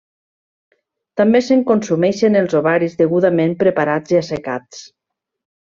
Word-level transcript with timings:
També 1.21 1.41
se'n 1.49 1.61
consumeixen 1.67 2.39
els 2.41 2.57
ovaris 2.63 2.97
degudament 3.03 3.55
preparats 3.63 4.17
i 4.19 4.23
assecats. 4.25 4.83